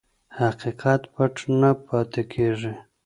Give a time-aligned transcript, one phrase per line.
[0.37, 2.73] حقیقت پټ نه پاتې کېږي.